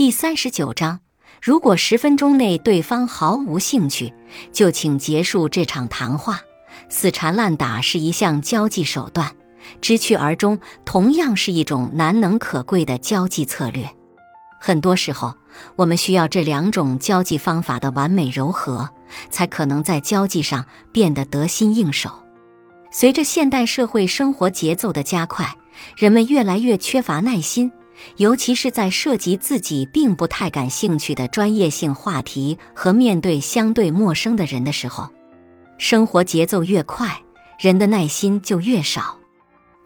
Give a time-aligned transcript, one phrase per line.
[0.00, 1.00] 第三十九章，
[1.42, 4.14] 如果十分钟内对方毫无兴趣，
[4.50, 6.40] 就请结束这场谈话。
[6.88, 9.30] 死缠烂打是一项交际手段，
[9.82, 13.90] 知趣而终同样是一种难能可贵的交际策略。
[14.58, 15.34] 很多时候，
[15.76, 18.88] 我们需要这两种交际方法的完美柔和，
[19.28, 22.10] 才可能在交际上变得得心应手。
[22.90, 25.54] 随着现代社会生活节奏的加快，
[25.94, 27.70] 人们越来越缺乏耐心，
[28.16, 35.08] 尤其是在涉及自己并不太感兴趣的专业性话题和面对相对陌生的人的时候。
[35.78, 37.22] 生活节奏越快，
[37.58, 39.16] 人的耐心就越少。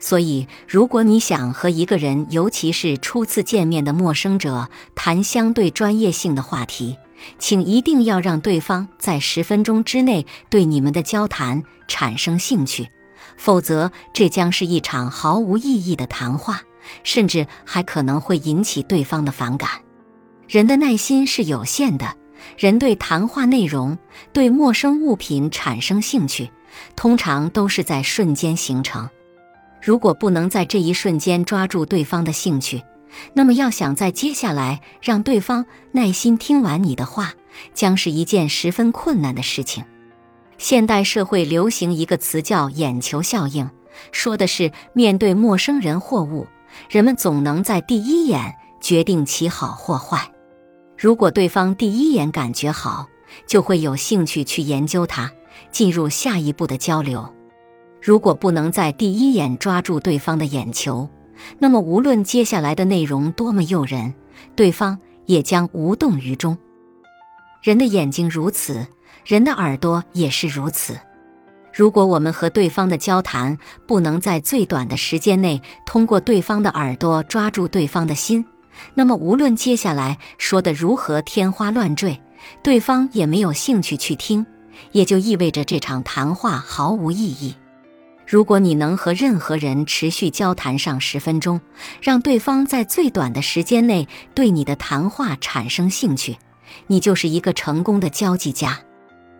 [0.00, 6.96] 所以，如果你想和一个人，尤其是初次见面的陌生者，谈相对专业性的话题，
[7.38, 12.88] 请一定要让对方在十分钟之内对你们的交谈产生兴趣，
[13.36, 16.62] 否则这将是一场毫无意义的谈话，
[17.02, 19.70] 甚至还可能会引起对方的反感。
[20.48, 22.16] 人的耐心是有限的。
[22.58, 23.96] 人对谈话内容、
[24.32, 26.50] 对陌生物品产生兴趣，
[26.94, 29.08] 通常都是在瞬间形成。
[29.80, 32.82] 如果不能在这一瞬间抓住对方的兴趣，
[33.32, 37.32] 那么要想在接下来让对方耐心听完你的话，
[37.72, 39.84] 将是一件十分困难的事情。
[40.58, 43.68] 现代社会流行一个词叫“眼球效应”，
[44.12, 46.46] 说的是面对陌生人或物，
[46.88, 50.30] 人们总能在第一眼决定其好或坏。
[50.96, 53.06] 如果对方第一眼感觉好，
[53.46, 55.30] 就会有兴趣去研究它，
[55.70, 57.28] 进入下一步的交流。
[58.00, 61.08] 如果不能在第一眼抓住对方的眼球，
[61.58, 64.14] 那么无论接下来的内容多么诱人，
[64.54, 66.56] 对方也将无动于衷。
[67.62, 68.86] 人的眼睛如此，
[69.24, 70.98] 人的耳朵也是如此。
[71.72, 78.44] 如果我们和对方的交谈不能在最短的时间内通过对方的耳朵抓住对方的心，
[78.94, 82.20] 那么，无论接下来说的如何天花乱坠，
[82.62, 84.46] 对方也没有兴趣去听，
[84.92, 87.56] 也就意味着这场谈话毫无意义。
[88.26, 91.60] 如果你能和任何人持续交谈上十分钟，
[92.00, 96.36] 让对方在最短的时间内对你的谈话产生兴趣，
[96.86, 98.78] 你就是一个成功的交际家。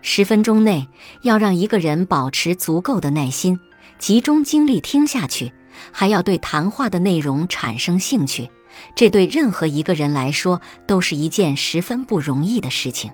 [0.00, 0.88] 十分钟内
[1.22, 3.58] 要让一个人保持足够的耐心，
[3.98, 5.52] 集中精力听下去，
[5.92, 8.50] 还要对谈话的内容产生兴趣。
[8.94, 13.10] 这对任何一个人来说都是一件十分不容易的事情。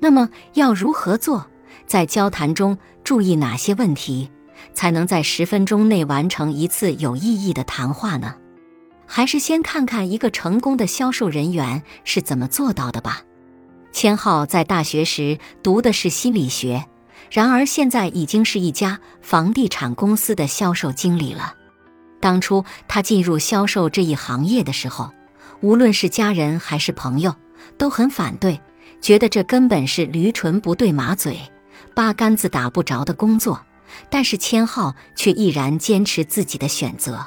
[0.00, 1.46] 那么，要如何做？
[1.86, 4.30] 在交谈中注意哪些问题，
[4.72, 8.34] 才能在十分钟内完成一次有意义的谈话呢？
[9.06, 13.22] 还是先看看一个成功的销售人员是怎么做到的吧。
[13.92, 16.86] 千浩在大学时读的是心理学，
[17.30, 21.54] 然而现在已经是一家房地产公司的销售经理了。
[22.20, 25.10] 当初他进入销售这一行业的时候，
[25.60, 27.34] 无论是家人还是朋友
[27.76, 28.60] 都很反对，
[29.00, 31.40] 觉得这根本是驴唇不对马嘴、
[31.94, 33.60] 八竿子打不着的工作。
[34.10, 37.26] 但是千浩却毅然坚持自己的选择。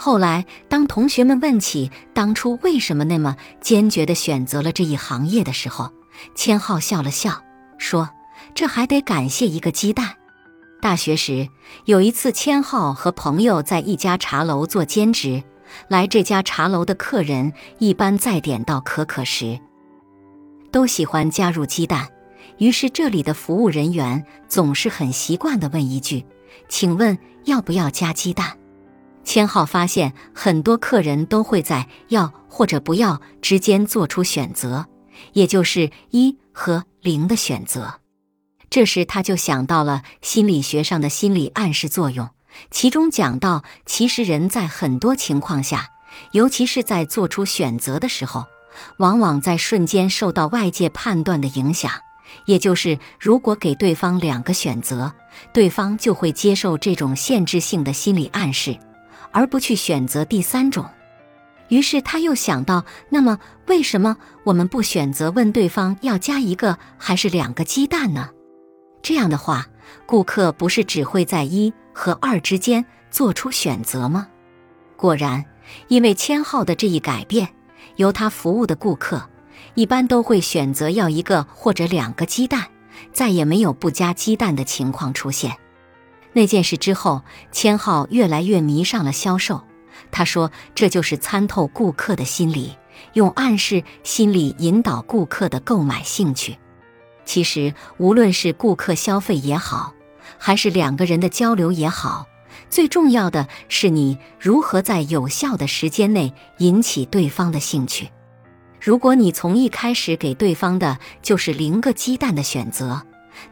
[0.00, 5.90] 后来，当同学们问起当初为什么那么坚决地选择了这一行业的时候，
[6.36, 7.42] 千浩笑了笑
[7.78, 8.08] 说
[8.54, 10.14] ：“这还得感谢一个鸡蛋。”
[10.80, 11.48] 大学时，
[11.86, 15.42] 有一次，千浩和朋友在一家茶楼做兼职。
[15.88, 19.58] 来这家茶楼的客人，一般在点到可可时，
[20.70, 22.06] 都喜欢加入鸡蛋。
[22.58, 26.24] 于是，这里的服务人员总是很习惯地问一句
[26.70, 28.56] ：“请问要不要加鸡蛋？”
[29.28, 34.86] 千浩发现，很多客人都会在要或者不要之间做出选择，
[35.34, 38.00] 也就是一和零的选择。
[38.70, 42.30] 这时，他就想到了心理学上的心理暗示作用，
[42.70, 45.90] 其中讲到，其实人在很多情况下，
[46.32, 48.46] 尤其是在做出选择的时候，
[48.96, 51.92] 往往在瞬间受到外界判断的影响。
[52.46, 55.12] 也就是，如果给对方两个选择，
[55.52, 58.74] 对方就会接受这种限制性的心理暗示，
[59.32, 60.84] 而不去选择第三种。
[61.68, 68.30] 于是他又想到，那么为什么我们不选择问对方要加一个还是两个鸡蛋呢？
[69.02, 69.66] 这样的话，
[70.06, 74.28] 顾客不是只会在一和二之间做出选择吗？
[74.96, 75.44] 果然，
[75.88, 77.48] 因为千浩的这一改变，
[77.96, 79.28] 由他服务的顾客
[79.74, 82.66] 一般都会选择要一个或者两个鸡蛋，
[83.12, 85.54] 再也没有不加鸡蛋的情况出现。
[86.38, 89.64] 那件事之后，千浩越来越迷上了销售。
[90.12, 92.76] 他说：“这就是参透顾客的心理，
[93.14, 96.56] 用暗示心理引导顾客的购买兴趣。”
[97.26, 99.94] 其实，无论是顾客消费也好，
[100.38, 102.28] 还是两个人的交流也好，
[102.70, 108.08] 最重要的是你如何在有效的时间内引起对方的兴趣。
[108.80, 113.02] 如果你从一开始给对方的就是零个鸡蛋的选择，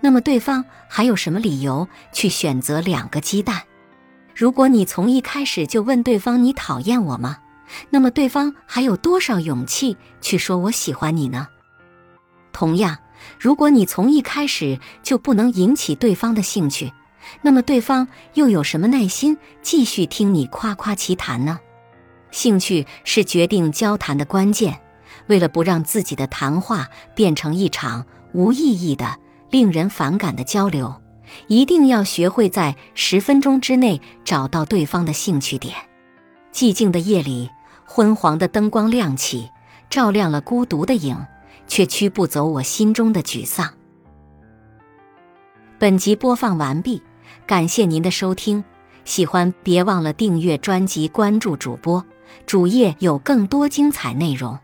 [0.00, 3.62] 那么对方还有什么理由去选择两个鸡蛋？
[4.34, 7.38] 如果你从一开始就问对方“你讨厌我吗”，
[7.90, 11.48] 那么对方还有多少勇气去说“我喜欢你”呢？
[12.52, 12.98] 同样，
[13.38, 16.92] 如果你从一开始就不能引起对方的兴趣，
[17.42, 21.58] 那么对方又有什么耐心继续听你夸夸其谈呢？
[22.30, 24.80] 兴趣是决定交谈的关键。
[25.28, 29.18] 为了不让自己的谈话变成一场无意义的、
[29.50, 30.94] 令人反感的交流，
[31.46, 35.74] 一定要学会在十分钟之内找到对方的兴趣点。
[36.52, 37.50] 寂静的夜里，
[37.84, 39.50] 昏黄的灯光亮起，
[39.90, 41.16] 照亮了孤独的影，
[41.66, 43.72] 却驱不走我心中的沮丧。
[45.78, 47.02] 本集播放完毕，
[47.46, 48.64] 感谢您的收听。
[49.04, 52.04] 喜欢别忘了订阅专辑、关注主播，
[52.44, 54.58] 主页有更多精彩内容。